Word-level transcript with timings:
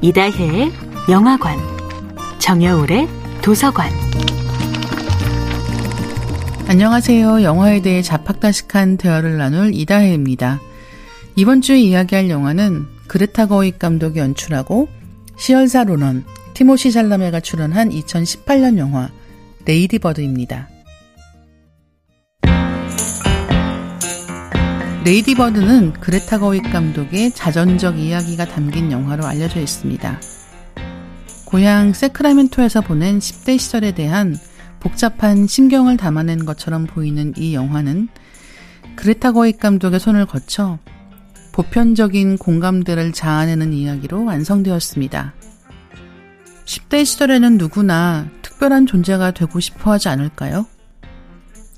이다혜의 0.00 0.70
영화관, 1.10 1.58
정여울의 2.38 3.08
도서관. 3.42 3.90
안녕하세요. 6.68 7.42
영화에 7.42 7.82
대해 7.82 8.00
자팍다식한 8.00 8.96
대화를 8.96 9.38
나눌 9.38 9.74
이다혜입니다. 9.74 10.60
이번 11.34 11.60
주에 11.62 11.80
이야기할 11.80 12.30
영화는 12.30 12.86
그레타 13.08 13.46
거익 13.46 13.80
감독이 13.80 14.20
연출하고 14.20 14.88
시열사 15.36 15.82
로넌, 15.84 16.24
티모시 16.54 16.92
잘라메가 16.92 17.40
출연한 17.40 17.90
2018년 17.90 18.78
영화 18.78 19.10
레이디 19.64 19.98
버드입니다. 19.98 20.68
레이디 25.08 25.34
버드는 25.34 25.94
그레타 25.94 26.38
거익 26.38 26.70
감독의 26.70 27.32
자전적 27.32 27.98
이야기가 27.98 28.44
담긴 28.44 28.92
영화로 28.92 29.24
알려져 29.24 29.58
있습니다. 29.58 30.20
고향 31.46 31.94
세크라멘토에서 31.94 32.82
보낸 32.82 33.18
10대 33.18 33.58
시절에 33.58 33.92
대한 33.92 34.36
복잡한 34.80 35.46
심경을 35.46 35.96
담아낸 35.96 36.44
것처럼 36.44 36.84
보이는 36.84 37.32
이 37.38 37.54
영화는 37.54 38.08
그레타 38.96 39.32
거익 39.32 39.58
감독의 39.58 39.98
손을 39.98 40.26
거쳐 40.26 40.78
보편적인 41.52 42.36
공감대를 42.36 43.14
자아내는 43.14 43.72
이야기로 43.72 44.26
완성되었습니다. 44.26 45.32
10대 46.66 47.06
시절에는 47.06 47.56
누구나 47.56 48.28
특별한 48.42 48.84
존재가 48.84 49.30
되고 49.30 49.58
싶어 49.58 49.92
하지 49.92 50.10
않을까요? 50.10 50.66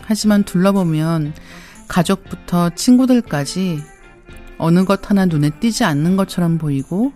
하지만 0.00 0.44
둘러보면 0.44 1.34
가족부터 1.88 2.70
친구들까지 2.70 3.80
어느 4.58 4.84
것 4.84 5.10
하나 5.10 5.26
눈에 5.26 5.50
띄지 5.50 5.84
않는 5.84 6.16
것처럼 6.16 6.58
보이고 6.58 7.12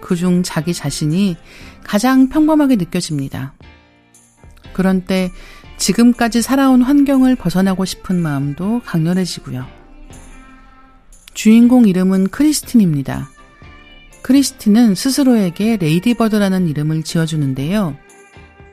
그중 0.00 0.42
자기 0.42 0.74
자신이 0.74 1.36
가장 1.84 2.28
평범하게 2.28 2.76
느껴집니다. 2.76 3.54
그런 4.72 5.02
때 5.02 5.30
지금까지 5.76 6.42
살아온 6.42 6.82
환경을 6.82 7.36
벗어나고 7.36 7.84
싶은 7.84 8.20
마음도 8.20 8.80
강렬해지고요. 8.84 9.66
주인공 11.34 11.86
이름은 11.86 12.28
크리스틴입니다. 12.28 13.28
크리스틴은 14.22 14.94
스스로에게 14.94 15.76
레이디버드라는 15.76 16.68
이름을 16.68 17.04
지어주는데요. 17.04 17.96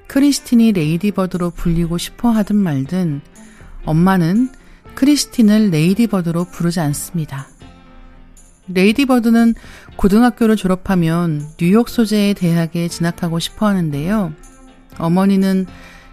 크리스틴이 0.08 0.72
레이디버드로 0.72 1.52
불리고 1.52 1.98
싶어 1.98 2.30
하든 2.32 2.56
말든 2.56 3.22
엄마는 3.86 4.50
크리스틴을 4.96 5.70
레이디버드로 5.70 6.46
부르지 6.46 6.80
않습니다. 6.80 7.48
레이디버드는 8.68 9.54
고등학교를 9.96 10.56
졸업하면 10.56 11.48
뉴욕 11.58 11.88
소재의 11.88 12.34
대학에 12.34 12.88
진학하고 12.88 13.40
싶어 13.40 13.68
하는데요. 13.68 14.34
어머니는 14.98 15.68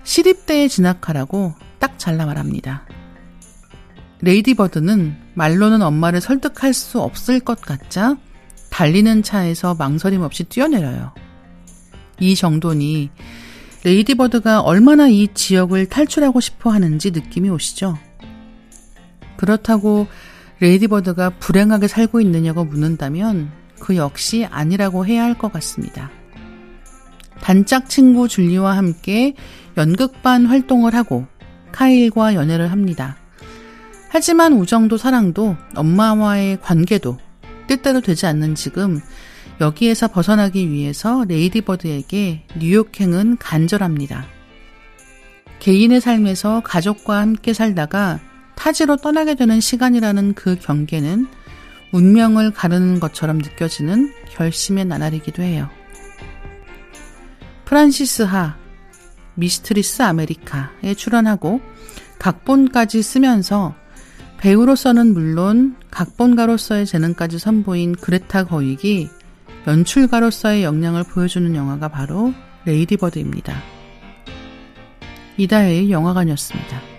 시립대에 0.05 0.69
진학하라고 0.69 1.55
딱 1.79 1.99
잘라 1.99 2.27
말합니다. 2.27 2.87
레이디버드는 4.21 5.17
말로는 5.35 5.83
엄마를 5.83 6.21
설득할 6.21 6.75
수 6.75 7.01
없을 7.01 7.41
것 7.41 7.61
같자 7.61 8.17
달리는 8.71 9.23
차에서 9.23 9.75
망설임 9.75 10.23
없이 10.23 10.45
뛰어내려요. 10.45 11.13
이 12.21 12.35
정도니 12.35 13.11
레이디버드가 13.85 14.61
얼마나 14.61 15.09
이 15.09 15.29
지역을 15.35 15.87
탈출하고 15.87 16.41
싶어 16.41 16.71
하는지 16.71 17.11
느낌이 17.11 17.51
오시죠? 17.51 17.99
그렇다고 19.43 20.07
레이디버드가 20.61 21.31
불행하게 21.41 21.89
살고 21.89 22.21
있느냐고 22.21 22.65
묻는다면 22.65 23.51
그 23.81 23.97
역시 23.97 24.47
아니라고 24.49 25.05
해야 25.05 25.25
할 25.25 25.35
것 25.35 25.53
같습니다. 25.53 26.13
단짝 27.41 27.89
친구 27.89 28.29
줄리와 28.29 28.77
함께 28.77 29.35
연극반 29.77 30.47
활동을 30.47 30.95
하고 30.95 31.27
카일과 31.73 32.37
연애를 32.37 32.71
합니다. 32.71 33.17
하지만 34.11 34.53
우정도 34.53 34.97
사랑도 34.97 35.57
엄마와의 35.75 36.61
관계도 36.61 37.19
뜻대로 37.67 38.01
되지 38.01 38.27
않는 38.27 38.55
지금 38.55 39.01
여기에서 39.61 40.07
벗어나기 40.07 40.71
위해서 40.71 41.25
레이디버드에게 41.27 42.45
뉴욕행은 42.61 43.39
간절합니다. 43.39 44.25
개인의 45.59 46.01
삶에서 46.01 46.61
가족과 46.65 47.19
함께 47.19 47.53
살다가 47.53 48.21
타지로 48.63 48.97
떠나게 48.99 49.35
되는 49.35 49.59
시간이라는 49.59 50.35
그 50.35 50.55
경계는 50.55 51.27
운명을 51.91 52.53
가르는 52.53 53.01
것처럼 53.01 53.39
느껴지는 53.39 54.13
결심의 54.31 54.85
나날이기도 54.85 55.43
해요. 55.43 55.69
프란시스 57.65 58.23
하, 58.23 58.57
미스트리스 59.35 60.03
아메리카에 60.03 60.95
출연하고 60.97 61.61
각본까지 62.21 63.03
쓰면서 63.03 63.75
배우로서는 64.39 65.13
물론 65.13 65.75
각본가로서의 65.91 66.87
재능까지 66.87 67.41
선보인 67.41 67.97
그레타 67.97 68.45
거익이 68.45 69.09
연출가로서의 69.67 70.63
역량을 70.63 71.03
보여주는 71.03 71.53
영화가 71.53 71.89
바로 71.89 72.33
레이디버드입니다. 72.65 73.61
이다혜의 75.37 75.91
영화관이었습니다. 75.91 76.92